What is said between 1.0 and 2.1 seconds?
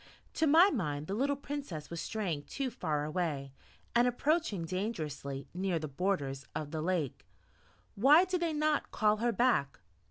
the little Princess was